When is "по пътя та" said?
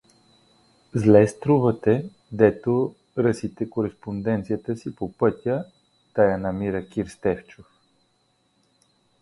4.95-6.23